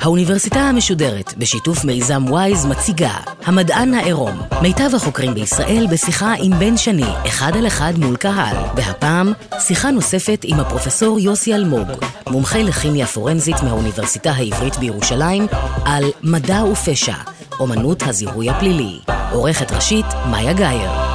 [0.00, 3.14] האוניברסיטה המשודרת, בשיתוף מיזם וויז, מציגה
[3.44, 4.40] המדען העירום.
[4.62, 8.56] מיטב החוקרים בישראל בשיחה עם בן שני, אחד על אחד מול קהל.
[8.76, 11.88] והפעם, שיחה נוספת עם הפרופסור יוסי אלמוג,
[12.26, 15.46] מומחה לכימיה פורנזית מהאוניברסיטה העברית בירושלים,
[15.84, 17.16] על מדע ופשע,
[17.60, 18.98] אומנות הזיהוי הפלילי.
[19.32, 21.07] עורכת ראשית, מאיה גאייר.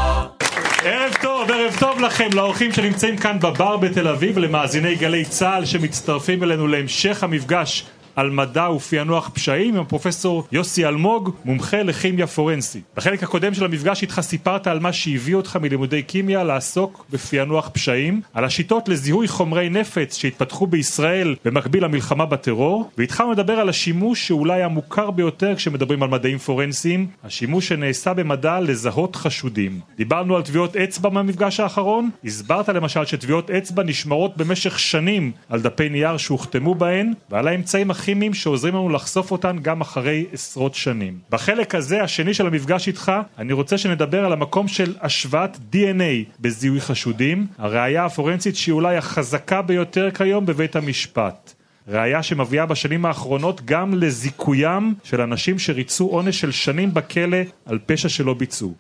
[1.83, 7.85] טוב לכם, לאורחים שנמצאים כאן בבר בתל אביב, למאזיני גלי צה"ל שמצטרפים אלינו להמשך המפגש
[8.15, 12.83] על מדע ופענוח פשעים עם הפרופסור יוסי אלמוג, מומחה לכימיה פורנסית.
[12.97, 18.21] בחלק הקודם של המפגש איתך סיפרת על מה שהביא אותך מלימודי קימיה לעסוק בפענוח פשעים,
[18.33, 24.63] על השיטות לזיהוי חומרי נפץ שהתפתחו בישראל במקביל למלחמה בטרור, והתחלנו לדבר על השימוש שאולי
[24.63, 29.79] המוכר ביותר כשמדברים על מדעים פורנסיים, השימוש שנעשה במדע לזהות חשודים.
[29.97, 35.89] דיברנו על טביעות אצבע מהמפגש האחרון, הסברת למשל שטביעות אצבע נשמרות במשך שנים על דפי
[35.89, 41.19] נייר שהוחתמו בהן, ועל האמצעים הכימיים שעוזרים לנו לחשוף אותן גם אחרי עשרות שנים.
[41.29, 46.81] בחלק הזה, השני של המפגש איתך, אני רוצה שנדבר על המקום של השוואת DNA בזיהוי
[46.81, 51.53] חשודים, הראייה הפורנזית שהיא אולי החזקה ביותר כיום בבית המשפט.
[51.87, 58.09] ראייה שמביאה בשנים האחרונות גם לזיכוים של אנשים שריצו עונש של שנים בכלא על פשע
[58.09, 58.73] שלא ביצעו.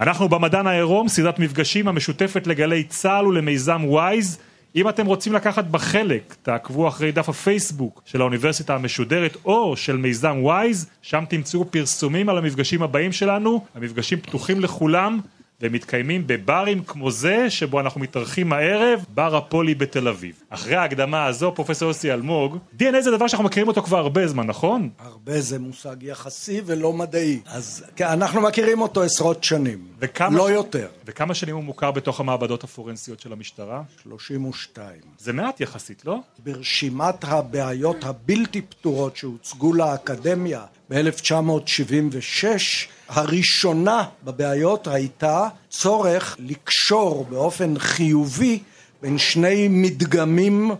[0.00, 4.38] אנחנו במדען העירום, סדרת מפגשים המשותפת לגלי צה"ל ולמיזם וויז
[4.76, 10.36] אם אתם רוצים לקחת בחלק, תעקבו אחרי דף הפייסבוק של האוניברסיטה המשודרת או של מיזם
[10.40, 15.20] וויז, שם תמצאו פרסומים על המפגשים הבאים שלנו, המפגשים פתוחים לכולם
[15.60, 20.42] והם מתקיימים בברים כמו זה שבו אנחנו מתארחים הערב, בר הפולי בתל אביב.
[20.50, 24.46] אחרי ההקדמה הזו, פרופסור יוסי אלמוג, DNA זה דבר שאנחנו מכירים אותו כבר הרבה זמן,
[24.46, 24.90] נכון?
[24.98, 27.40] הרבה זה מושג יחסי ולא מדעי.
[27.46, 29.78] אז כן, אנחנו מכירים אותו עשרות שנים,
[30.30, 30.88] לא ש- יותר.
[31.06, 33.82] וכמה שנים הוא מוכר בתוך המעבדות הפורנסיות של המשטרה?
[34.02, 34.88] 32.
[35.18, 36.18] זה מעט יחסית, לא?
[36.38, 42.44] ברשימת הבעיות הבלתי פתורות שהוצגו לאקדמיה ב-1976,
[43.08, 48.58] הראשונה בבעיות הייתה צורך לקשור באופן חיובי
[49.02, 50.70] בין שני מדגמים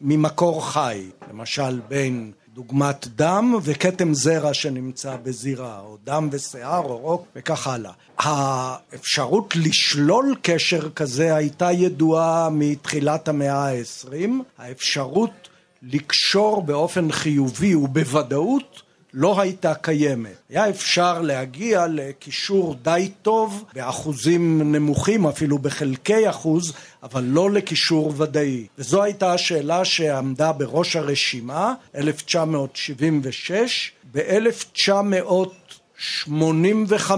[0.00, 7.26] ממקור חי, למשל בין דוגמת דם וכתם זרע שנמצא בזירה, או דם ושיער או רוק
[7.36, 7.92] וכך הלאה.
[8.18, 15.48] האפשרות לשלול קשר כזה הייתה ידועה מתחילת המאה העשרים, האפשרות
[15.82, 18.82] לקשור באופן חיובי ובוודאות
[19.16, 20.34] לא הייתה קיימת.
[20.48, 28.66] היה אפשר להגיע לקישור די טוב באחוזים נמוכים, אפילו בחלקי אחוז, אבל לא לקישור ודאי.
[28.78, 33.92] וזו הייתה השאלה שעמדה בראש הרשימה, 1976.
[34.12, 37.10] ב-1985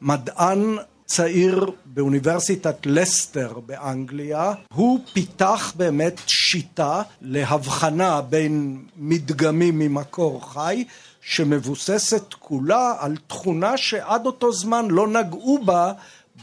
[0.00, 0.76] מדען
[1.14, 10.84] צעיר באוניברסיטת לסטר באנגליה, הוא פיתח באמת שיטה להבחנה בין מדגמים ממקור חי
[11.20, 15.92] שמבוססת כולה על תכונה שעד אותו זמן לא נגעו בה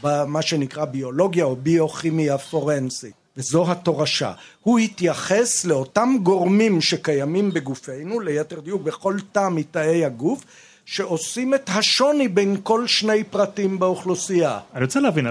[0.02, 3.14] במה שנקרא ביולוגיה או ביוכימיה פורנסית.
[3.36, 4.32] וזו התורשה.
[4.62, 10.44] הוא התייחס לאותם גורמים שקיימים בגופנו, ליתר דיוק בכל תא מתאי הגוף,
[10.90, 14.58] שעושים את השוני בין כל שני פרטים באוכלוסייה.
[14.74, 15.26] אני רוצה להבין,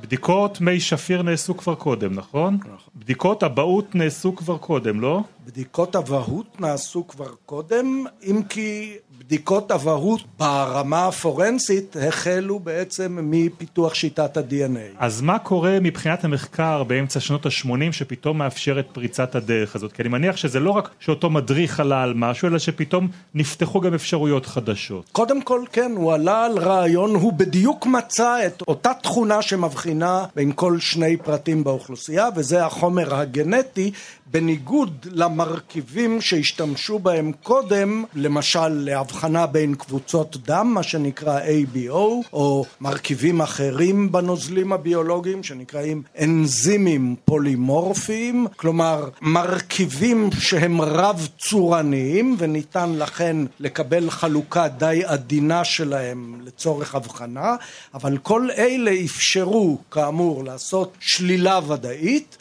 [0.00, 2.58] בדיקות מי שפיר נעשו כבר קודם, נכון?
[2.96, 5.20] בדיקות אבהות נעשו כבר קודם, לא?
[5.46, 14.36] בדיקות אבהות נעשו כבר קודם, אם כי בדיקות אבהות ברמה הפורנסית החלו בעצם מפיתוח שיטת
[14.36, 14.96] ה-DNA.
[14.98, 19.92] אז מה קורה מבחינת המחקר באמצע שנות ה-80 שפתאום מאפשר את פריצת הדרך הזאת?
[19.92, 23.94] כי אני מניח שזה לא רק שאותו מדריך עלה על משהו, אלא שפתאום נפתחו גם
[23.94, 25.04] אפשרויות חדשות.
[25.12, 30.52] קודם כל כן, הוא עלה על רעיון, הוא בדיוק מצא את אותה תכונה שמבחינה בין
[30.54, 33.90] כל שני פרטים באוכלוסייה, וזה החומר הגנטי,
[34.32, 43.40] בניגוד למרכיבים שהשתמשו בהם קודם, למשל להבחנה בין קבוצות דם, מה שנקרא ABO, או מרכיבים
[43.40, 54.68] אחרים בנוזלים הביולוגיים שנקראים אנזימים פולימורפיים, כלומר מרכיבים שהם רב צורניים וניתן לכן לקבל חלוקה
[54.68, 57.56] די עדינה שלהם לצורך הבחנה,
[57.94, 62.36] אבל כל אלה אפשרו כאמור לעשות שלילה ודאית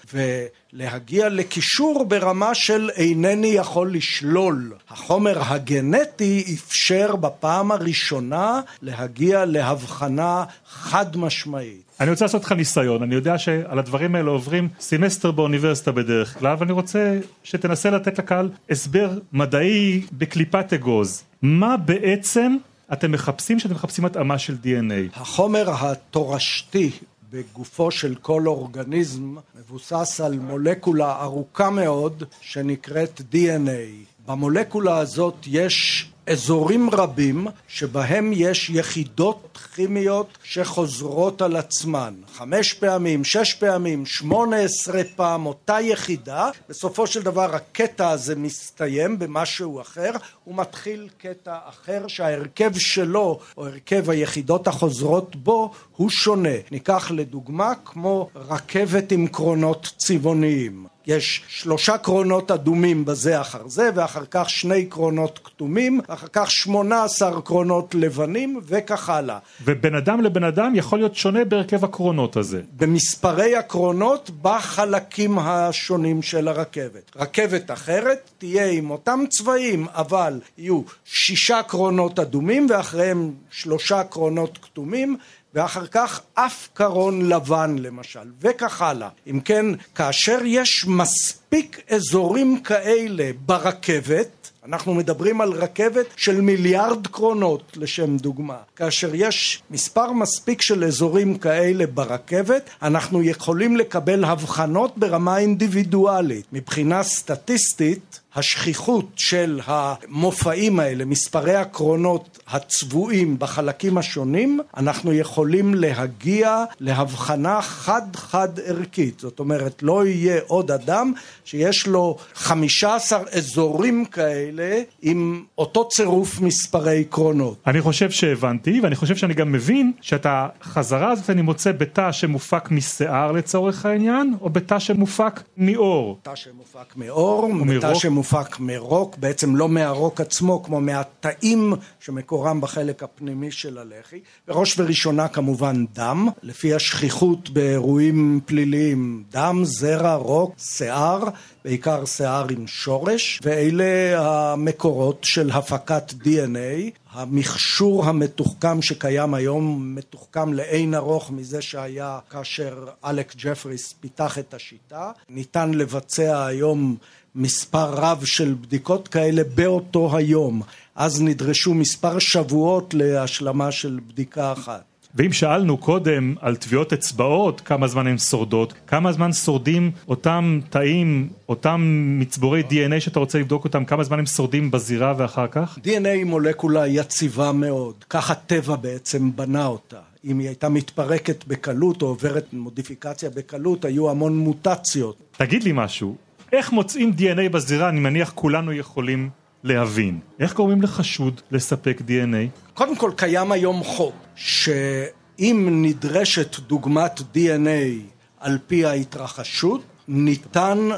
[0.73, 4.73] ולהגיע לקישור ברמה של אינני יכול לשלול.
[4.89, 11.81] החומר הגנטי אפשר בפעם הראשונה להגיע להבחנה חד משמעית.
[11.99, 16.55] אני רוצה לעשות לך ניסיון, אני יודע שעל הדברים האלה עוברים סמסטר באוניברסיטה בדרך כלל,
[16.59, 21.23] ואני רוצה שתנסה לתת לקהל הסבר מדעי בקליפת אגוז.
[21.41, 22.57] מה בעצם
[22.93, 25.19] אתם מחפשים כשאתם מחפשים התאמה של DNA?
[25.19, 26.91] החומר התורשתי
[27.31, 34.05] בגופו של כל אורגניזם מבוסס על מולקולה ארוכה מאוד שנקראת DNA.
[34.25, 42.13] במולקולה הזאת יש אזורים רבים שבהם יש יחידות כימיות שחוזרות על עצמן.
[42.33, 49.19] חמש פעמים, שש פעמים, שמונה עשרה פעם אותה יחידה, בסופו של דבר הקטע הזה מסתיים
[49.19, 50.11] במשהו אחר,
[50.47, 56.55] ומתחיל קטע אחר שההרכב שלו, או הרכב היחידות החוזרות בו, הוא שונה.
[56.71, 60.85] ניקח לדוגמה כמו רכבת עם קרונות צבעוניים.
[61.09, 67.03] יש שלושה קרונות אדומים בזה אחר זה, ואחר כך שני קרונות כתומים, ואחר כך שמונה
[67.03, 69.37] עשר קרונות לבנים, וכך הלאה.
[69.65, 72.61] ובין אדם לבן אדם יכול להיות שונה בהרכב הקרונות הזה.
[72.77, 77.11] במספרי הקרונות בחלקים השונים של הרכבת.
[77.15, 85.17] רכבת אחרת תהיה עם אותם צבעים, אבל יהיו שישה קרונות אדומים, ואחריהם שלושה קרונות כתומים,
[85.53, 89.09] ואחר כך אף קרון לבן למשל, וכך הלאה.
[89.27, 89.65] אם כן,
[89.95, 98.57] כאשר יש מספיק אזורים כאלה ברכבת, אנחנו מדברים על רכבת של מיליארד קרונות לשם דוגמה.
[98.75, 106.45] כאשר יש מספר מספיק של אזורים כאלה ברכבת, אנחנו יכולים לקבל הבחנות ברמה אינדיבידואלית.
[106.53, 117.61] מבחינה סטטיסטית, השכיחות של המופעים האלה, מספרי הקרונות הצבועים בחלקים השונים, אנחנו יכולים להגיע להבחנה
[117.61, 119.19] חד-חד ערכית.
[119.19, 121.13] זאת אומרת, לא יהיה עוד אדם
[121.45, 127.57] שיש לו חמישה עשר אזורים כאלה עם אותו צירוף מספרי קרונות.
[127.67, 132.71] אני חושב שהבנתי, ואני חושב שאני גם מבין שאת החזרה הזאת אני מוצא בתא שמופק
[132.71, 136.19] משיער לצורך העניין, או בתא שמופק מאור.
[136.21, 138.19] תא שמופק מאור, בתא שמופק...
[138.33, 144.19] מופק מרוק, בעצם לא מהרוק עצמו, כמו מהתאים שמקורם בחלק הפנימי של הלחי.
[144.47, 151.23] בראש וראשונה כמובן דם, לפי השכיחות באירועים פליליים, דם, זרע, רוק, שיער,
[151.65, 154.19] בעיקר שיער עם שורש, ואלה
[154.53, 156.99] המקורות של הפקת DNA.
[157.11, 165.11] המכשור המתוחכם שקיים היום מתוחכם לאין ערוך מזה שהיה כאשר אלק ג'פריס פיתח את השיטה.
[165.29, 166.97] ניתן לבצע היום
[167.35, 170.61] מספר רב של בדיקות כאלה באותו היום.
[170.95, 174.83] אז נדרשו מספר שבועות להשלמה של בדיקה אחת.
[175.15, 181.29] ואם שאלנו קודם על טביעות אצבעות, כמה זמן הן שורדות, כמה זמן שורדים אותם תאים,
[181.49, 181.81] אותם
[182.19, 185.77] מצבורי DNA שאתה רוצה לבדוק אותם, כמה זמן הם שורדים בזירה ואחר כך?
[185.77, 189.99] DNA היא מולקולה יציבה מאוד, ככה טבע בעצם בנה אותה.
[190.25, 195.15] אם היא הייתה מתפרקת בקלות או עוברת מודיפיקציה בקלות, היו המון מוטציות.
[195.37, 196.15] תגיד לי משהו,
[196.51, 199.29] איך מוצאים DNA בזירה, אני מניח כולנו יכולים
[199.63, 200.19] להבין.
[200.39, 202.59] איך גורמים לחשוד לספק DNA?
[202.73, 208.01] קודם כל קיים היום חוק שאם נדרשת דוגמת DNA
[208.39, 210.89] על פי ההתרחשות, ניתן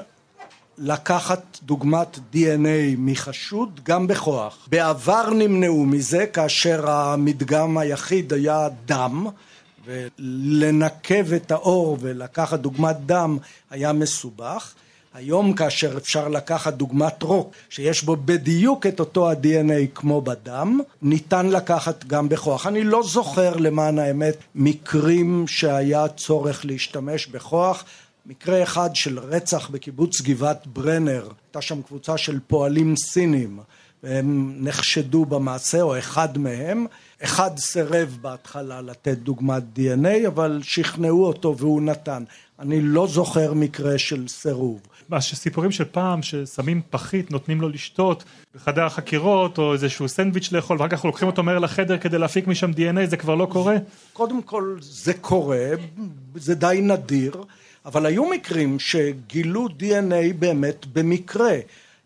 [0.77, 4.67] לקחת דוגמת DNA מחשוד גם בכוח.
[4.71, 9.27] בעבר נמנעו מזה כאשר המדגם היחיד היה דם
[9.85, 13.37] ולנקב את האור ולקחת דוגמת דם
[13.69, 14.73] היה מסובך
[15.13, 21.49] היום כאשר אפשר לקחת דוגמת רוק שיש בו בדיוק את אותו ה-DNA כמו בדם, ניתן
[21.49, 22.67] לקחת גם בכוח.
[22.67, 27.83] אני לא זוכר למען האמת מקרים שהיה צורך להשתמש בכוח.
[28.25, 33.59] מקרה אחד של רצח בקיבוץ גבעת ברנר, הייתה שם קבוצה של פועלים סינים
[34.03, 36.85] והם נחשדו במעשה או אחד מהם.
[37.23, 42.23] אחד סירב בהתחלה לתת דוגמת DNA אבל שכנעו אותו והוא נתן.
[42.59, 44.81] אני לא זוכר מקרה של סירוב.
[45.19, 48.23] סיפורים של פעם ששמים פחית נותנים לו לשתות
[48.55, 52.71] בחדר החקירות או איזשהו סנדוויץ' לאכול ואחר כך לוקחים אותו מהר לחדר כדי להפיק משם
[52.71, 53.75] DNA זה כבר לא קורה?
[54.13, 55.69] קודם כל זה קורה
[56.35, 57.43] זה די נדיר
[57.85, 61.53] אבל היו מקרים שגילו DNA באמת במקרה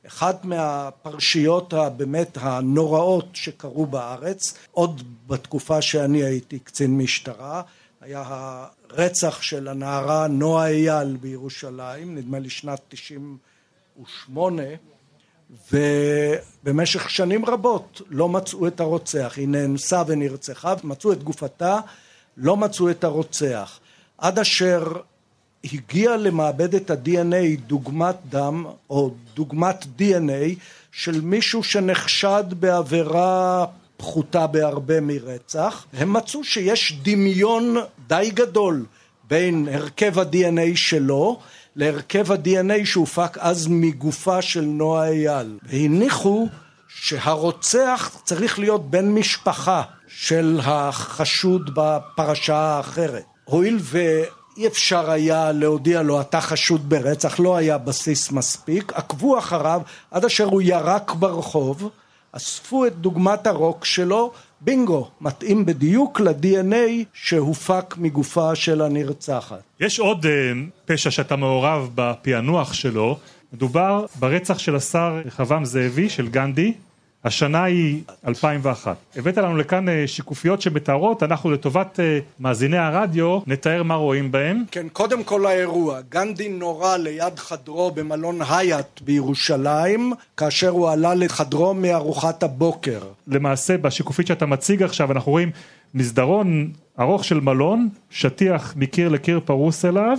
[0.08, 7.62] אחת מהפרשיות הבאמת הנוראות שקרו בארץ עוד בתקופה שאני הייתי קצין משטרה
[8.02, 8.24] היה
[8.90, 14.64] הרצח של הנערה נועה אייל בירושלים, נדמה לי שנת 98,
[15.72, 19.34] ובמשך שנים רבות לא מצאו את הרוצח.
[19.38, 21.80] היא נאנסה ונרצחה, מצאו את גופתה,
[22.38, 23.80] לא מצאו את הרוצח.
[24.18, 24.94] עד אשר
[25.74, 30.60] הגיע למעבדת ה-DNA דוגמת דם או דוגמת DNA
[30.91, 33.65] של מישהו שנחשד בעבירה
[33.98, 37.75] פחותה בהרבה מרצח, הם מצאו שיש דמיון
[38.07, 38.86] די גדול
[39.27, 41.39] בין הרכב ה-DNA שלו
[41.75, 45.57] להרכב ה-DNA שהופק אז מגופה של נועה אייל.
[45.63, 46.48] והניחו
[46.88, 53.24] שהרוצח צריך להיות בן משפחה של החשוד בפרשה האחרת.
[53.45, 53.77] הואיל
[54.58, 59.82] ואי אפשר היה להודיע לו אתה חשוד ברצח, לא היה בסיס מספיק, עקבו אחריו
[60.12, 61.90] עד אשר הוא ירק ברחוב,
[62.32, 64.32] אספו את דוגמת הרוק שלו,
[64.62, 69.60] בינגו, מתאים בדיוק ל-DNA שהופק מגופה של הנרצחת.
[69.80, 70.30] יש עוד uh,
[70.86, 73.18] פשע שאתה מעורב בפענוח שלו,
[73.54, 76.74] מדובר ברצח של השר רחבעם זאבי של גנדי
[77.25, 78.96] השנה היא 2001.
[79.15, 84.63] הבאת לנו לכאן אה, שיקופיות שמתארות, אנחנו לטובת אה, מאזיני הרדיו נתאר מה רואים בהם.
[84.72, 86.01] כן, קודם כל האירוע.
[86.10, 93.00] גנדי נורה ליד חדרו במלון הייט בירושלים, כאשר הוא עלה לחדרו מארוחת הבוקר.
[93.27, 95.51] למעשה, בשיקופית שאתה מציג עכשיו, אנחנו רואים
[95.94, 100.17] מסדרון ארוך של מלון, שטיח מקיר לקיר פרוס אליו.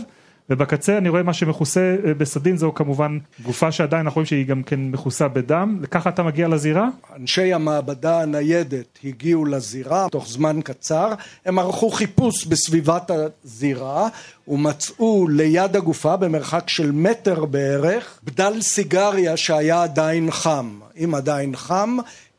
[0.51, 4.63] ובקצה אני רואה מה שמכוסה אה, בסדין זו כמובן גופה שעדיין אנחנו רואים שהיא גם
[4.63, 6.89] כן מכוסה בדם, ככה אתה מגיע לזירה?
[7.17, 11.13] אנשי המעבדה הניידת הגיעו לזירה תוך זמן קצר,
[11.47, 13.11] הם ערכו חיפוש בסביבת
[13.45, 14.09] הזירה
[14.49, 21.97] ומצאו ליד הגופה במרחק של מטר בערך בדל סיגריה שהיה עדיין חם, אם עדיין חם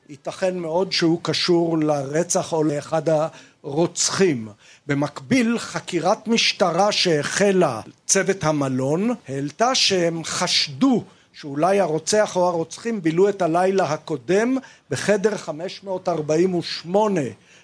[0.09, 3.01] ייתכן מאוד שהוא קשור לרצח או לאחד
[3.63, 4.47] הרוצחים
[4.87, 11.03] במקביל חקירת משטרה שהחלה צוות המלון העלתה שהם חשדו
[11.33, 14.57] שאולי הרוצח או הרוצחים בילו את הלילה הקודם
[14.89, 17.21] בחדר 548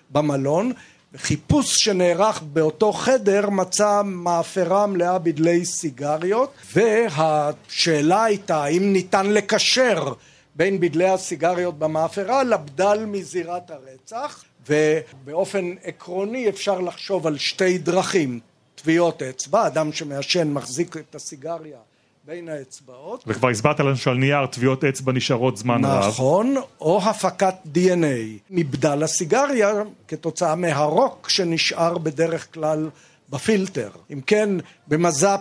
[0.10, 0.72] במלון
[1.18, 10.13] חיפוש שנערך באותו חדר מצא מאפרה מלאה בדלי סיגריות והשאלה הייתה האם ניתן לקשר
[10.56, 18.39] בין בדלי הסיגריות במאפרה לבדל מזירת הרצח ובאופן עקרוני אפשר לחשוב על שתי דרכים
[18.75, 21.77] טביעות אצבע, אדם שמעשן מחזיק את הסיגריה
[22.25, 23.24] בין האצבעות.
[23.27, 26.08] וכבר הסברת לנו שעל נייר טביעות אצבע נשארות זמן נכון, רב.
[26.08, 29.72] נכון, או הפקת DNA מבדל הסיגריה
[30.08, 32.89] כתוצאה מהרוק שנשאר בדרך כלל
[33.29, 33.89] בפילטר.
[34.13, 34.50] אם כן,
[34.88, 35.39] במז"פ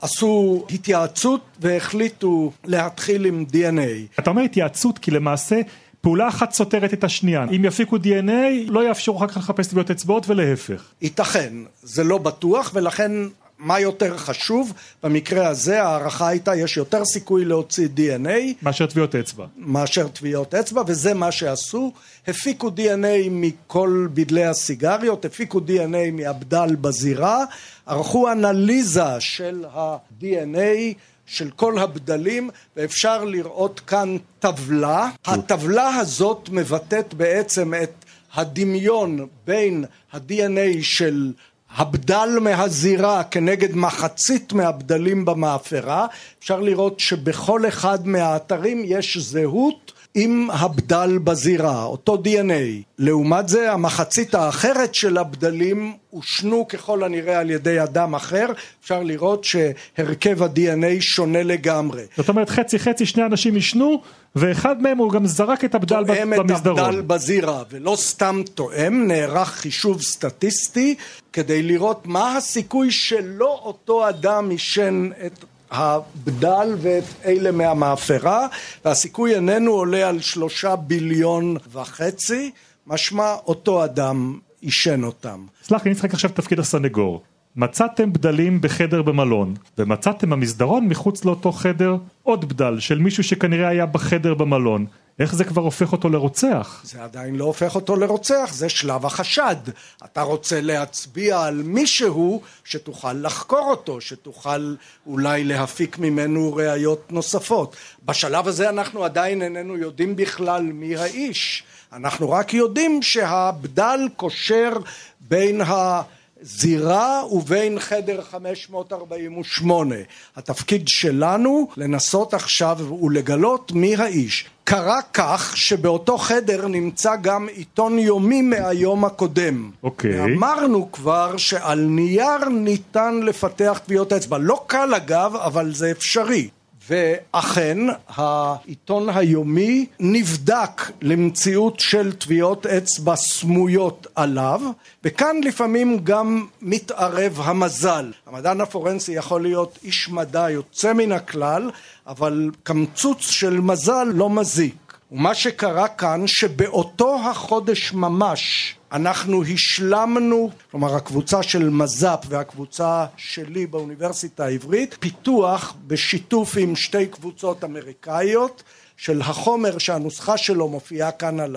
[0.00, 4.18] עשו התייעצות והחליטו להתחיל עם DNA.
[4.18, 5.60] אתה אומר התייעצות כי למעשה
[6.04, 7.46] פעולה אחת סותרת את השנייה.
[7.56, 10.84] אם יפיקו DNA, לא יאפשרו אחר כך לחפש טביעות אצבעות ולהפך.
[11.02, 13.12] ייתכן, זה לא בטוח, ולכן
[13.58, 14.72] מה יותר חשוב?
[15.02, 18.54] במקרה הזה ההערכה הייתה, יש יותר סיכוי להוציא DNA.
[18.62, 19.46] מאשר טביעות אצבע.
[19.56, 21.92] מאשר טביעות אצבע, וזה מה שעשו.
[22.28, 27.44] הפיקו DNA מכל בדלי הסיגריות, הפיקו DNA מהבדל בזירה,
[27.86, 30.94] ערכו אנליזה של ה-DNA.
[31.26, 35.10] של כל הבדלים ואפשר לראות כאן טבלה.
[35.24, 38.04] הטבלה הזאת מבטאת בעצם את
[38.34, 41.32] הדמיון בין ה-DNA של
[41.76, 46.06] הבדל מהזירה כנגד מחצית מהבדלים במאפרה.
[46.38, 52.82] אפשר לראות שבכל אחד מהאתרים יש זהות עם הבדל בזירה, אותו DNA.
[52.98, 58.46] לעומת זה המחצית האחרת של הבדלים הושנו ככל הנראה על ידי אדם אחר,
[58.82, 62.02] אפשר לראות שהרכב ה-DNA שונה לגמרי.
[62.16, 64.02] זאת אומרת חצי חצי שני אנשים ישנו
[64.36, 66.46] ואחד מהם הוא גם זרק את הבדל במסדרון.
[66.46, 70.94] תואם את הבדל בזירה ולא סתם תואם, נערך חישוב סטטיסטי
[71.32, 75.44] כדי לראות מה הסיכוי שלא אותו אדם עישן את
[75.74, 78.46] הבדל ואת אלה מהמאפרה
[78.84, 82.50] והסיכוי איננו עולה על שלושה ביליון וחצי
[82.86, 85.46] משמע אותו אדם עישן אותם.
[85.62, 87.22] סלח לי, אני אשחק עכשיו תפקיד הסנגור.
[87.56, 93.86] מצאתם בדלים בחדר במלון, ומצאתם במסדרון מחוץ לאותו חדר עוד בדל של מישהו שכנראה היה
[93.86, 94.86] בחדר במלון.
[95.18, 96.80] איך זה כבר הופך אותו לרוצח?
[96.84, 99.56] זה עדיין לא הופך אותו לרוצח, זה שלב החשד.
[100.04, 104.74] אתה רוצה להצביע על מישהו שתוכל לחקור אותו, שתוכל
[105.06, 107.76] אולי להפיק ממנו ראיות נוספות.
[108.04, 111.64] בשלב הזה אנחנו עדיין איננו יודעים בכלל מי האיש.
[111.92, 114.72] אנחנו רק יודעים שהבדל קושר
[115.20, 116.02] בין ה...
[116.46, 119.94] זירה ובין חדר 548.
[120.36, 124.48] התפקיד שלנו לנסות עכשיו ולגלות מי האיש.
[124.64, 129.70] קרה כך שבאותו חדר נמצא גם עיתון יומי מהיום הקודם.
[129.82, 130.20] אוקיי.
[130.20, 130.24] Okay.
[130.24, 134.38] אמרנו כבר שעל נייר ניתן לפתח טביעות אצבע.
[134.38, 136.48] לא קל אגב, אבל זה אפשרי.
[136.88, 144.60] ואכן העיתון היומי נבדק למציאות של טביעות אצבע סמויות עליו
[145.04, 148.12] וכאן לפעמים גם מתערב המזל.
[148.26, 151.70] המדען הפורנסי יכול להיות איש מדע יוצא מן הכלל
[152.06, 154.74] אבל קמצוץ של מזל לא מזיק.
[155.12, 164.44] ומה שקרה כאן שבאותו החודש ממש אנחנו השלמנו, כלומר הקבוצה של מז"פ והקבוצה שלי באוניברסיטה
[164.44, 168.62] העברית, פיתוח בשיתוף עם שתי קבוצות אמריקאיות
[168.96, 171.56] של החומר שהנוסחה שלו מופיעה כאן על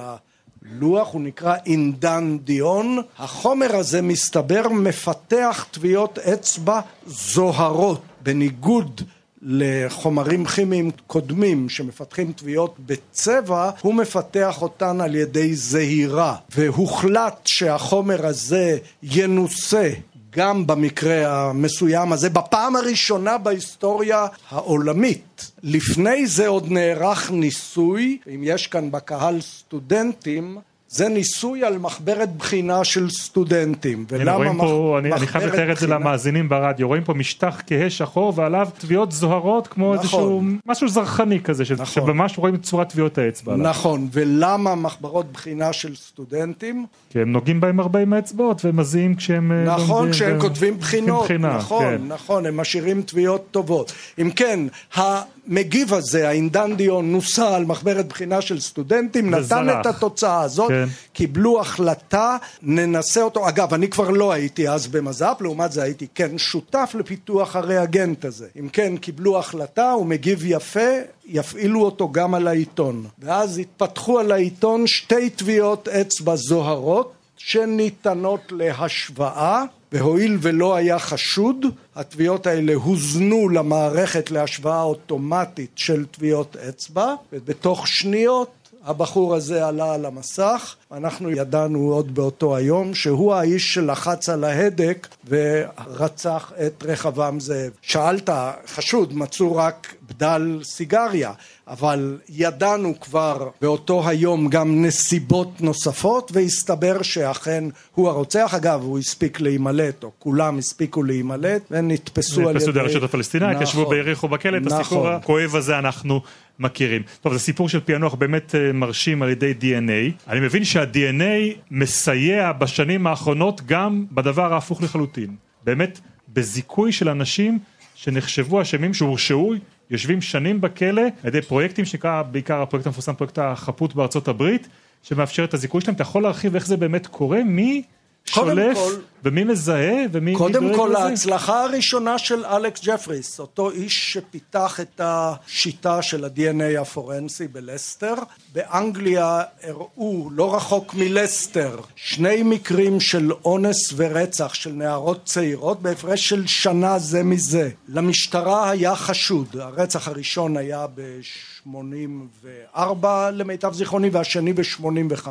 [0.61, 3.01] לוח, הוא נקרא אינדן דיון.
[3.17, 9.01] החומר הזה מסתבר מפתח טביעות אצבע זוהרות, בניגוד
[9.41, 16.35] לחומרים כימיים קודמים שמפתחים טביעות בצבע, הוא מפתח אותן על ידי זהירה.
[16.55, 19.89] והוחלט שהחומר הזה ינוסה
[20.37, 25.51] גם במקרה המסוים הזה, בפעם הראשונה בהיסטוריה העולמית.
[25.63, 30.57] לפני זה עוד נערך ניסוי, אם יש כאן בקהל סטודנטים,
[30.89, 34.05] זה ניסוי על מחברת בחינה של סטודנטים.
[34.09, 37.89] ולמה רואים פה, אני, אני חייב לתאר את זה למאזינים ברדיו, רואים פה משטח כהה
[37.89, 39.99] שחור ועליו טביעות זוהרות כמו נכון.
[40.03, 41.71] איזשהו משהו זרחני כזה, ש...
[41.71, 41.85] נכון.
[41.85, 43.55] שממש רואים את צורת טביעות האצבע.
[43.55, 46.85] נכון, ולמה מחברות בחינה של סטודנטים?
[47.09, 50.41] כי הם נוגעים בהם הרבה עם האצבעות והם מזיעים כשהם אה, נכון, כשהם ו...
[50.41, 52.01] כותבים בחינות, בחינה, נכון, כן.
[52.07, 53.91] נכון, הם משאירים טביעות טובות.
[54.21, 54.59] אם כן,
[54.95, 60.67] המגיב הזה, האינדנדיון, נוסה על מחברת בחינה של סטודנטים, נתן את התוצאה הזאת.
[60.67, 60.76] כן.
[61.13, 66.37] קיבלו החלטה, ננסה אותו, אגב אני כבר לא הייתי אז במז"פ, לעומת זה הייתי כן
[66.37, 68.47] שותף לפיתוח הריאגנט הזה.
[68.59, 70.89] אם כן קיבלו החלטה, הוא מגיב יפה,
[71.25, 73.05] יפעילו אותו גם על העיתון.
[73.19, 81.65] ואז התפתחו על העיתון שתי טביעות אצבע זוהרות שניתנות להשוואה והואיל ולא היה חשוד,
[81.95, 88.49] התביעות האלה הוזנו למערכת להשוואה אוטומטית של טביעות אצבע, ובתוך שניות
[88.87, 95.07] הבחור הזה עלה על המסך, אנחנו ידענו עוד באותו היום שהוא האיש שלחץ על ההדק
[95.27, 97.71] ורצח את רחבעם זאב.
[97.81, 98.29] שאלת,
[98.67, 101.31] חשוד, מצאו רק בדל סיגריה,
[101.67, 107.63] אבל ידענו כבר באותו היום גם נסיבות נוספות והסתבר שאכן
[107.95, 108.53] הוא הרוצח.
[108.57, 112.53] אגב, הוא הספיק להימלט, או כולם הספיקו להימלט ונתפסו על ידי...
[112.53, 115.13] נתפסו דרך הרשות הפלסטינאית, נכון, ישבו ביריחו בכלא, את הסיפור נכון.
[115.13, 116.21] הכואב הזה אנחנו
[116.59, 117.01] מכירים.
[117.21, 120.31] טוב, זה סיפור של פענוח באמת אה, מרשים על ידי DNA.
[120.31, 125.35] אני מבין שה-DNA מסייע בשנים האחרונות גם בדבר ההפוך לחלוטין.
[125.63, 125.99] באמת,
[126.33, 127.59] בזיכוי של אנשים
[127.95, 129.53] שנחשבו אשמים, שהורשעו,
[129.89, 134.67] יושבים שנים בכלא על ידי פרויקטים שנקרא בעיקר הפרויקט המפורסם, פרויקט החפות בארצות הברית,
[135.03, 135.95] שמאפשר את הזיכוי שלהם.
[135.95, 137.43] אתה יכול להרחיב איך זה באמת קורה?
[137.43, 137.83] מי
[138.25, 138.91] שולף, כל,
[139.23, 140.59] ומי מזהה, ומי דואג לזה?
[140.59, 147.47] קודם כל, ההצלחה הראשונה של אלכס ג'פריס, אותו איש שפיתח את השיטה של ה-DNA הפורנסי
[147.47, 148.13] בלסטר.
[148.53, 156.47] באנגליה אירעו, לא רחוק מלסטר, שני מקרים של אונס ורצח של נערות צעירות בהפרש של
[156.47, 157.69] שנה זה מזה.
[157.87, 165.27] למשטרה היה חשוד, הרצח הראשון היה ב-84 למיטב זיכרוני והשני ב-85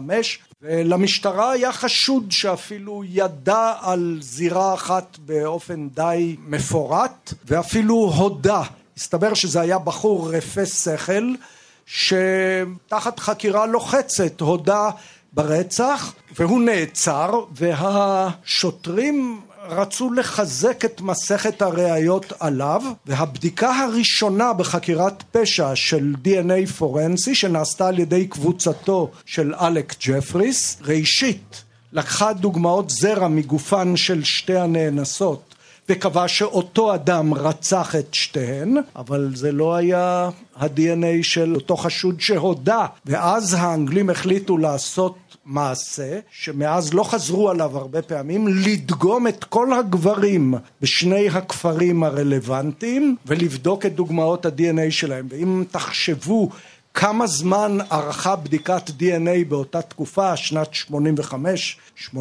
[0.63, 8.63] ולמשטרה היה חשוד שאפילו ידע על זירה אחת באופן די מפורט ואפילו הודה.
[8.97, 11.35] הסתבר שזה היה בחור רפה שכל
[11.87, 14.91] שתחת חקירה לוחצת הודה
[15.33, 26.15] ברצח והוא נעצר והשוטרים רצו לחזק את מסכת הראיות עליו והבדיקה הראשונה בחקירת פשע של
[26.25, 34.25] DNA פורנסי שנעשתה על ידי קבוצתו של אלק ג'פריס ראשית לקחה דוגמאות זרע מגופן של
[34.25, 35.55] שתי הנאנסות
[35.89, 42.87] וקבע שאותו אדם רצח את שתיהן, אבל זה לא היה ה-DNA של אותו חשוד שהודה,
[43.07, 50.55] ואז האנגלים החליטו לעשות מעשה שמאז לא חזרו עליו הרבה פעמים לדגום את כל הגברים
[50.83, 55.27] בשני הכפרים הרלוונטיים ולבדוק את דוגמאות ה-DNA שלהם.
[55.31, 56.51] ואם תחשבו
[56.99, 62.17] כמה זמן ארכה בדיקת DNA באותה תקופה, שנת 85-86,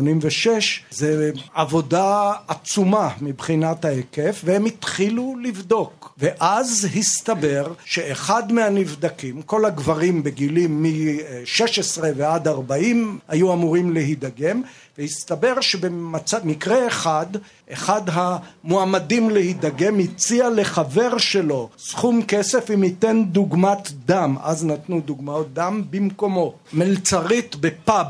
[0.91, 6.04] זה עבודה עצומה מבחינת ההיקף, והם התחילו לבדוק.
[6.17, 14.61] ואז הסתבר שאחד מהנבדקים, כל הגברים בגילים מ-16 ועד 40 היו אמורים להידגם,
[14.97, 17.25] והסתבר שבמקרה אחד,
[17.73, 25.53] אחד המועמדים להידגם הציע לחבר שלו סכום כסף אם ייתן דוגמת דם, אז נתנו דוגמאות
[25.53, 26.53] דם במקומו.
[26.73, 28.07] מלצרית בפאב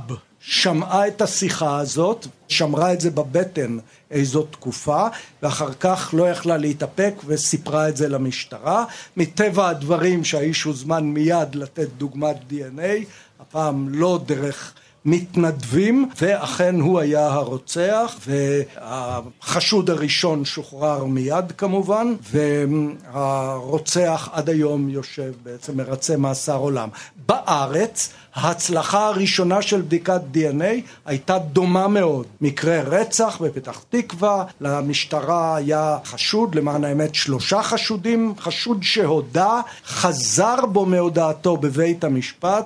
[0.47, 3.77] שמעה את השיחה הזאת, שמרה את זה בבטן
[4.11, 5.07] איזו תקופה,
[5.43, 8.85] ואחר כך לא יכלה להתאפק וסיפרה את זה למשטרה.
[9.17, 13.05] מטבע הדברים שהאיש הוזמן מיד לתת דוגמת DNA,
[13.39, 14.73] הפעם לא דרך
[15.05, 25.77] מתנדבים ואכן הוא היה הרוצח והחשוד הראשון שוחרר מיד כמובן והרוצח עד היום יושב בעצם
[25.77, 26.89] מרצה מאסר עולם.
[27.27, 32.25] בארץ ההצלחה הראשונה של בדיקת DNA הייתה דומה מאוד.
[32.41, 40.85] מקרה רצח בפתח תקווה, למשטרה היה חשוד, למען האמת שלושה חשודים, חשוד שהודה, חזר בו
[40.85, 42.65] מהודעתו בבית המשפט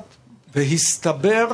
[0.56, 1.48] והסתבר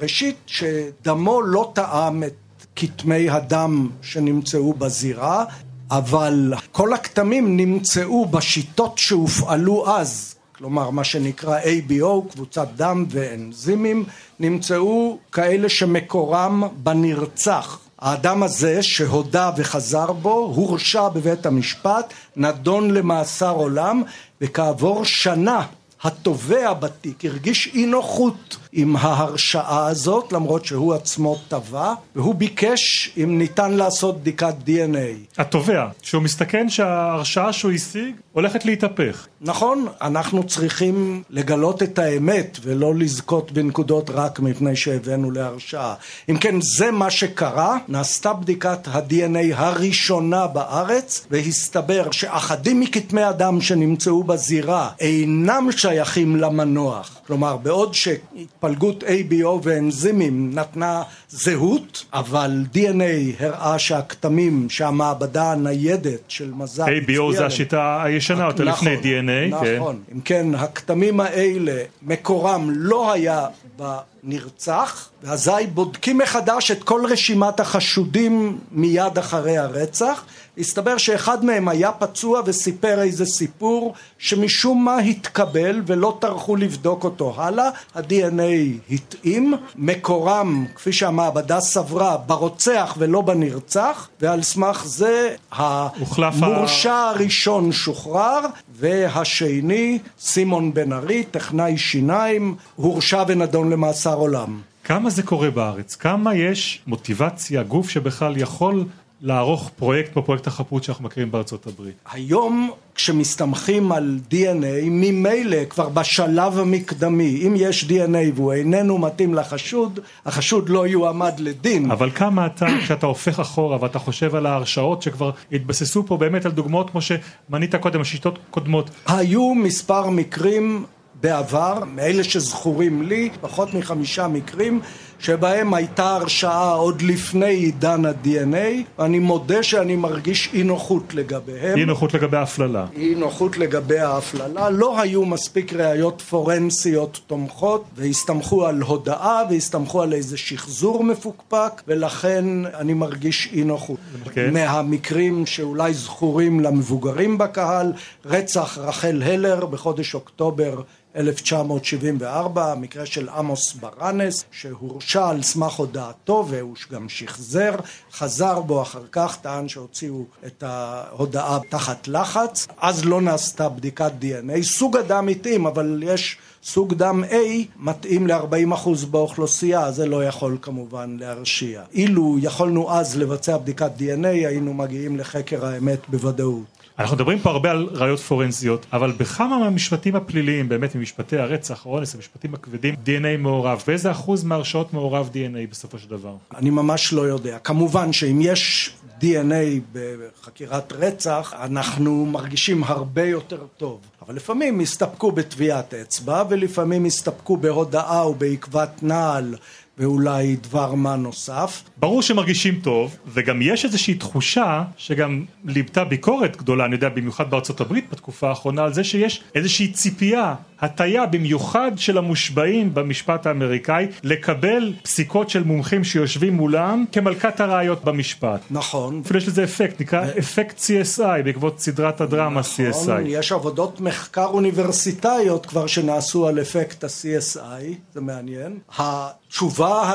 [0.00, 2.34] ראשית, שדמו לא טעם את
[2.76, 5.44] כתמי הדם שנמצאו בזירה,
[5.90, 14.04] אבל כל הכתמים נמצאו בשיטות שהופעלו אז, כלומר מה שנקרא ABO, קבוצת דם ואנזימים,
[14.40, 17.78] נמצאו כאלה שמקורם בנרצח.
[17.98, 24.02] האדם הזה שהודה וחזר בו, הורשע בבית המשפט, נדון למאסר עולם,
[24.40, 25.66] וכעבור שנה
[26.02, 33.38] התובע בתיק הרגיש אי נוחות עם ההרשעה הזאת למרות שהוא עצמו תבע והוא ביקש אם
[33.38, 35.38] ניתן לעשות בדיקת DNA.
[35.38, 39.26] התובע, שהוא מסתכן שההרשעה שהוא השיג הולכת להתהפך.
[39.40, 45.94] נכון, אנחנו צריכים לגלות את האמת ולא לזכות בנקודות רק מפני שהבאנו להרשעה.
[46.28, 54.22] אם כן זה מה שקרה, נעשתה בדיקת ה-DNA הראשונה בארץ והסתבר שאחדים מכתמי הדם שנמצאו
[54.22, 57.19] בזירה אינם שייכים למנוח.
[57.30, 66.84] כלומר בעוד שהתפלגות ABO ואנזימים נתנה זהות, אבל DNA הראה שהכתמים שהמעבדה הניידת של מזל
[66.84, 69.76] ABO זה השיטה הישנה יותר נכון, לפני DNA, כן.
[69.76, 77.60] נכון, אם כן הכתמים האלה מקורם לא היה בנרצח ואזי בודקים מחדש את כל רשימת
[77.60, 80.24] החשודים מיד אחרי הרצח.
[80.58, 87.19] הסתבר שאחד מהם היה פצוע וסיפר איזה סיפור שמשום מה התקבל ולא טרחו לבדוק אותו
[87.36, 97.72] הלאה ה-DNA התאים מקורם כפי שהמעבדה סברה ברוצח ולא בנרצח ועל סמך זה המורשע הראשון
[97.72, 98.40] שוחרר
[98.74, 105.94] והשני סימון בן ארי טכנאי שיניים הורשע ונדון למאסר עולם כמה זה קורה בארץ?
[105.94, 108.84] כמה יש מוטיבציה, גוף שבכלל יכול
[109.22, 111.94] לערוך פרויקט כמו פרויקט החפות שאנחנו מכירים בארצות הברית?
[112.12, 120.00] היום כשמסתמכים על DNA ממילא כבר בשלב המקדמי אם יש DNA והוא איננו מתאים לחשוד
[120.26, 125.30] החשוד לא יועמד לדין אבל כמה אתה כשאתה הופך אחורה ואתה חושב על ההרשאות שכבר
[125.52, 130.84] התבססו פה באמת על דוגמאות כמו שמנית קודם, השיטות קודמות היו מספר מקרים
[131.20, 134.80] בעבר, מאלה שזכורים לי, פחות מחמישה מקרים
[135.20, 141.78] שבהם הייתה הרשעה עוד לפני עידן ה-DNA ואני מודה שאני מרגיש אי נוחות לגביהם.
[141.78, 142.86] אי נוחות לגבי ההפללה.
[142.96, 144.70] אי נוחות לגבי ההפללה.
[144.70, 152.44] לא היו מספיק ראיות פורנסיות תומכות והסתמכו על הודאה והסתמכו על איזה שחזור מפוקפק ולכן
[152.74, 153.98] אני מרגיש אי נוחות.
[153.98, 154.28] Okay.
[154.28, 154.50] אוקיי.
[154.50, 157.92] מהמקרים שאולי זכורים למבוגרים בקהל,
[158.24, 160.80] רצח רחל הלר בחודש אוקטובר
[161.16, 167.74] 1974, המקרה של עמוס ברנס, שהורשע על סמך הודעתו והוא גם שחזר,
[168.12, 174.62] חזר בו אחר כך, טען שהוציאו את ההודעה תחת לחץ, אז לא נעשתה בדיקת DNA,
[174.62, 177.34] סוג הדם התאים, אבל יש סוג דם A
[177.76, 181.82] מתאים ל-40% באוכלוסייה, זה לא יכול כמובן להרשיע.
[181.92, 186.79] אילו יכולנו אז לבצע בדיקת DNA, היינו מגיעים לחקר האמת בוודאות.
[187.00, 192.14] אנחנו מדברים פה הרבה על ראיות פורנזיות, אבל בכמה מהמשפטים הפליליים, באמת ממשפטי הרצח, האונס,
[192.14, 193.82] המשפטים הכבדים, DNA מעורב?
[193.86, 196.34] באיזה אחוז מהרשעות מעורב DNA בסופו של דבר?
[196.56, 197.58] אני ממש לא יודע.
[197.58, 204.00] כמובן שאם יש DNA בחקירת רצח, אנחנו מרגישים הרבה יותר טוב.
[204.26, 209.54] אבל לפעמים הסתפקו בטביעת אצבע, ולפעמים הסתפקו בהודעה ובעקבת נעל
[210.00, 211.82] ואולי דבר מה נוסף.
[211.96, 217.80] ברור שמרגישים טוב, וגם יש איזושהי תחושה שגם ליבתה ביקורת גדולה, אני יודע, במיוחד בארצות
[217.80, 224.92] הברית בתקופה האחרונה, על זה שיש איזושהי ציפייה, הטיה במיוחד של המושבעים במשפט האמריקאי, לקבל
[225.02, 228.60] פסיקות של מומחים שיושבים מולם כמלכת הראיות במשפט.
[228.70, 229.22] נכון.
[229.24, 230.26] אפילו יש לזה אפקט, נקרא.
[230.38, 232.98] אפקט CSI, בעקבות סדרת הדרמה נכון, CSI.
[232.98, 238.78] נכון, יש עבודות מחקר אוניברסיטאיות כבר שנעשו על אפקט ה-CSI, זה מעניין.
[238.98, 240.12] התשובה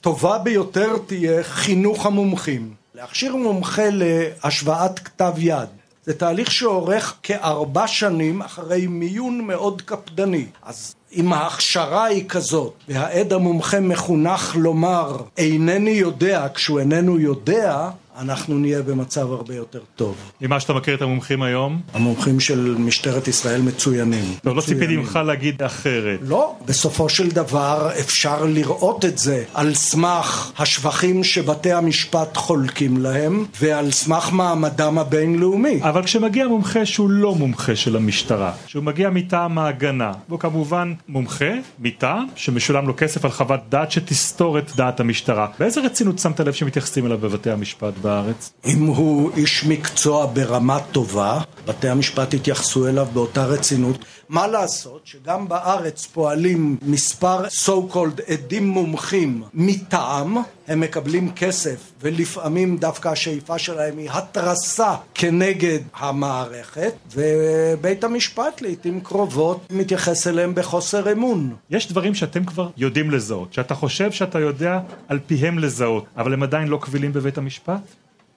[0.00, 2.70] הטובה ביותר תהיה חינוך המומחים.
[2.94, 5.68] להכשיר מומחה להשוואת כתב יד
[6.08, 10.46] זה תהליך שאורך כארבע שנים אחרי מיון מאוד קפדני.
[10.62, 18.58] אז אם ההכשרה היא כזאת והעד המומחה מחונך לומר אינני יודע כשהוא איננו יודע אנחנו
[18.58, 20.16] נהיה במצב הרבה יותר טוב.
[20.40, 21.80] ממה שאתה מכיר את המומחים היום?
[21.94, 24.24] המומחים של משטרת ישראל מצוינים.
[24.44, 26.18] לא, לא ציפיתי ממך להגיד אחרת.
[26.22, 33.44] לא, בסופו של דבר אפשר לראות את זה על סמך השבחים שבתי המשפט חולקים להם
[33.60, 35.80] ועל סמך מעמדם הבינלאומי.
[35.82, 41.52] אבל כשמגיע מומחה שהוא לא מומחה של המשטרה, שהוא מגיע מטעם ההגנה, והוא כמובן מומחה
[41.78, 45.46] מטעם שמשולם לו כסף על חוות דעת שתסתור את דעת המשטרה.
[45.58, 48.52] באיזה רצינות שמת לב שמתייחסים אליו בבתי המשפט בארץ?
[48.66, 54.04] אם הוא איש מקצוע ברמה טובה, בתי המשפט יתייחסו אליו באותה רצינות.
[54.28, 60.36] מה לעשות שגם בארץ פועלים מספר so called עדים מומחים מטעם,
[60.68, 69.66] הם מקבלים כסף ולפעמים דווקא השאיפה שלהם היא התרסה כנגד המערכת ובית המשפט לעיתים קרובות
[69.70, 71.54] מתייחס אליהם בחוסר אמון.
[71.70, 76.42] יש דברים שאתם כבר יודעים לזהות, שאתה חושב שאתה יודע על פיהם לזהות, אבל הם
[76.42, 77.80] עדיין לא קבילים בבית המשפט?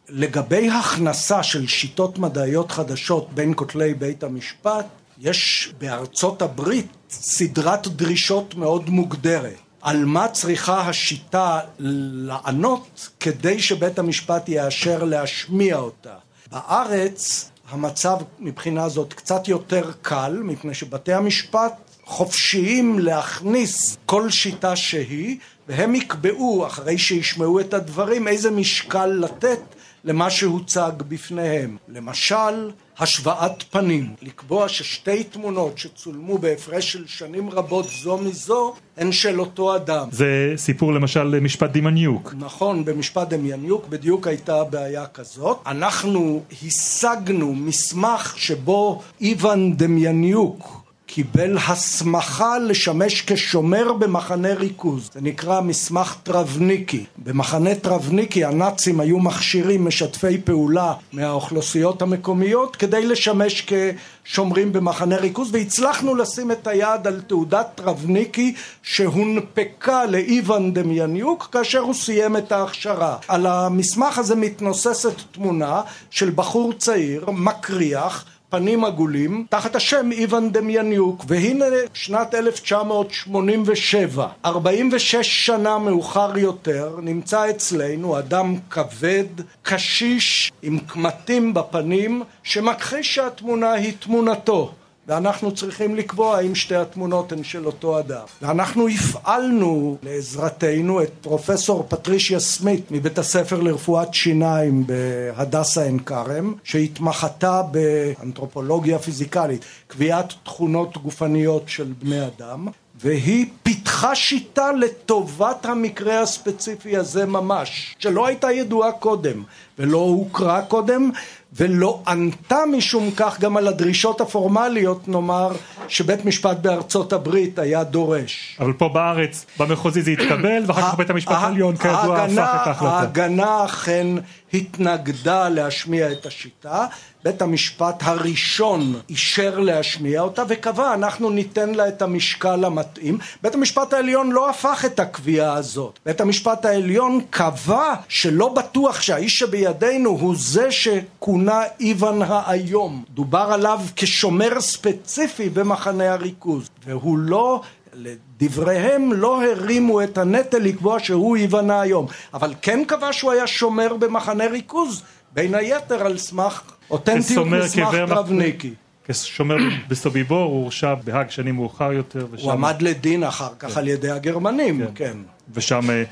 [0.09, 4.85] לגבי הכנסה של שיטות מדעיות חדשות בין כותלי בית המשפט,
[5.23, 9.55] יש בארצות הברית סדרת דרישות מאוד מוגדרת.
[9.81, 16.15] על מה צריכה השיטה לענות כדי שבית המשפט יאשר להשמיע אותה.
[16.51, 21.73] בארץ המצב מבחינה זאת קצת יותר קל, מפני שבתי המשפט
[22.05, 29.59] חופשיים להכניס כל שיטה שהיא, והם יקבעו, אחרי שישמעו את הדברים, איזה משקל לתת
[30.03, 31.77] למה שהוצג בפניהם.
[31.87, 34.13] למשל, השוואת פנים.
[34.21, 40.07] לקבוע ששתי תמונות שצולמו בהפרש של שנים רבות זו מזו, הן של אותו אדם.
[40.11, 42.33] זה סיפור למשל משפט דמניוק.
[42.39, 45.57] נכון, במשפט דמייניוק בדיוק הייתה בעיה כזאת.
[45.65, 50.80] אנחנו השגנו מסמך שבו איוון דמייניוק
[51.13, 55.09] קיבל הסמכה לשמש כשומר במחנה ריכוז.
[55.13, 57.05] זה נקרא מסמך טרבניקי.
[57.17, 66.15] במחנה טרבניקי הנאצים היו מכשירים משתפי פעולה מהאוכלוסיות המקומיות כדי לשמש כשומרים במחנה ריכוז והצלחנו
[66.15, 73.17] לשים את היד על תעודת טרבניקי שהונפקה לאיוון דמייניוק כאשר הוא סיים את ההכשרה.
[73.27, 81.25] על המסמך הזה מתנוססת תמונה של בחור צעיר, מקריח, פנים עגולים, תחת השם איוון דמייניוק,
[81.27, 89.25] והנה שנת 1987, 46 שנה מאוחר יותר, נמצא אצלנו אדם כבד,
[89.63, 94.73] קשיש, עם קמטים בפנים, שמכחיש שהתמונה היא תמונתו.
[95.11, 98.25] ואנחנו צריכים לקבוע האם שתי התמונות הן של אותו אדם.
[98.41, 107.61] ואנחנו הפעלנו לעזרתנו את פרופסור פטרישיה סמית מבית הספר לרפואת שיניים בהדסה עין כרם, שהתמחתה
[107.71, 112.67] באנתרופולוגיה פיזיקלית, קביעת תכונות גופניות של בני אדם,
[113.01, 119.43] והיא פיתחה שיטה לטובת המקרה הספציפי הזה ממש, שלא הייתה ידועה קודם
[119.79, 121.09] ולא הוכרה קודם
[121.53, 125.51] ולא ענתה משום כך גם על הדרישות הפורמליות נאמר
[125.87, 128.57] שבית משפט בארצות הברית היה דורש.
[128.59, 132.93] אבל פה בארץ במחוזי זה התקבל ואחר כך בית המשפט העליון כידוע הפך את ההחלטה.
[132.93, 134.07] ההגנה אכן
[134.53, 136.85] התנגדה להשמיע את השיטה
[137.23, 143.17] בית המשפט הראשון אישר להשמיע אותה וקבע אנחנו ניתן לה את המשקל המתאים.
[143.41, 145.99] בית המשפט העליון לא הפך את הקביעה הזאת.
[146.05, 153.03] בית המשפט העליון קבע שלא בטוח שהאיש שבידינו הוא זה שכונה איוון האיום.
[153.09, 157.61] דובר עליו כשומר ספציפי במחנה הריכוז והוא לא
[157.93, 162.07] לדבריהם לא הרימו את הנטל לקבוע שהוא איוון האיום.
[162.33, 165.03] אבל כן קבע שהוא היה שומר במחנה ריכוז
[165.33, 168.73] בין היתר על סמך אותנטיות מסמך טרבניקי.
[169.07, 172.27] כשומר בסוביבור הוא הורשע בהאג שנים מאוחר יותר.
[172.31, 172.43] ושם...
[172.43, 173.79] הוא עמד לדין אחר כך כן.
[173.79, 174.91] על ידי הגרמנים, כן.
[174.95, 175.17] כן.
[175.53, 176.03] ושם אה,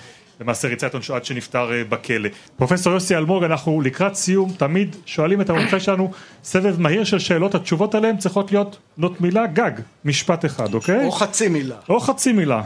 [0.41, 2.29] למעשה ריצה את עונשו עד שנפטר אה, בכלא.
[2.57, 6.11] פרופסור יוסי אלמוג, אנחנו לקראת סיום תמיד שואלים את המומחה שלנו
[6.43, 9.71] סבב מהיר של שאלות, התשובות עליהן צריכות להיות נות מילה גג,
[10.05, 11.05] משפט אחד, אוקיי?
[11.05, 11.75] או חצי מילה.
[11.89, 12.61] או חצי מילה.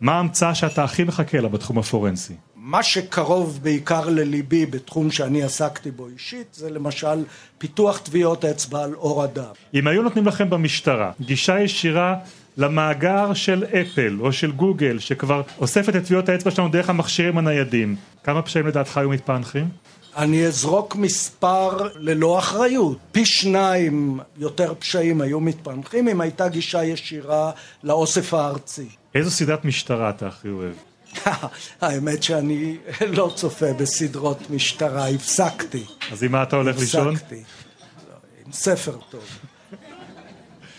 [0.00, 2.34] מה ההמצאה שאתה הכי מחכה לה בתחום הפורנסי?
[2.66, 7.24] מה שקרוב בעיקר לליבי בתחום שאני עסקתי בו אישית זה למשל
[7.58, 9.52] פיתוח טביעות אצבע על עור אדם.
[9.74, 12.16] אם היו נותנים לכם במשטרה גישה ישירה
[12.56, 17.96] למאגר של אפל או של גוגל שכבר אוספת את טביעות האצבע שלנו דרך המכשירים הניידים
[18.24, 19.68] כמה פשעים לדעתך היו מתפענחים?
[20.16, 22.98] אני אזרוק מספר ללא אחריות.
[23.12, 27.50] פי שניים יותר פשעים היו מתפענחים אם הייתה גישה ישירה
[27.82, 28.88] לאוסף הארצי.
[29.14, 30.93] איזו סדרת משטרה אתה הכי אוהב?
[31.80, 32.76] האמת שאני
[33.16, 35.84] לא צופה בסדרות משטרה, הפסקתי.
[36.12, 37.14] אז עם מה אתה הולך לישון?
[37.14, 37.34] הפסקתי.
[37.34, 38.14] לא,
[38.46, 39.24] עם ספר טוב.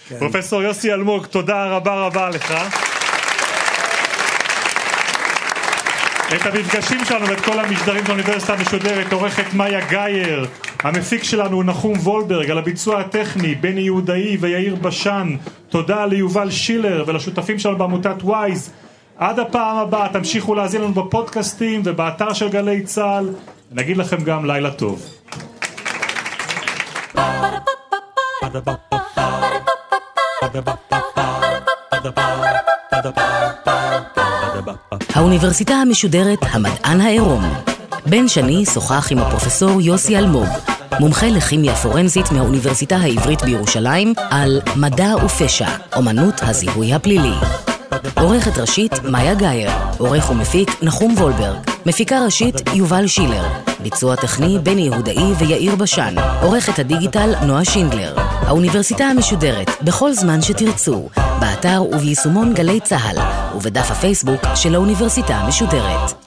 [0.10, 0.20] כן.
[0.20, 2.54] פרופסור יוסי אלמוג, תודה רבה רבה לך.
[6.36, 10.46] את המפגשים שלנו ואת כל המשדרים של האוניברסיטה המשודרת עורכת מאיה גייר
[10.84, 15.36] המפיק שלנו הוא נחום וולברג על הביצוע הטכני בני יהודאי ויאיר בשן
[15.70, 18.72] תודה ליובל שילר ולשותפים שלנו בעמותת וויז
[19.18, 23.30] עד הפעם הבאה תמשיכו להאזין לנו בפודקאסטים ובאתר של גלי צה"ל
[23.72, 25.06] נגיד לכם גם לילה טוב
[35.16, 37.44] האוניברסיטה המשודרת המדען העירום.
[38.06, 40.48] בן שני שוחח עם הפרופסור יוסי אלמוג,
[41.00, 47.34] מומחה לכימיה פורנזית מהאוניברסיטה העברית בירושלים, על מדע ופשע, אומנות הזיהוי הפלילי.
[48.14, 49.72] עורכת ראשית, מאיה גאייר.
[49.98, 51.58] עורך ומפיק, נחום וולברג.
[51.86, 53.44] מפיקה ראשית, יובל שילר.
[53.80, 56.16] ביצוע טכני, בני יהודאי ויאיר בשן.
[56.42, 58.14] עורכת הדיגיטל, נועה שינדלר.
[58.18, 63.18] האוניברסיטה המשודרת, בכל זמן שתרצו, באתר וביישומון גלי צה"ל,
[63.56, 66.25] ובדף הפייסבוק של האוניברסיטה המשודרת.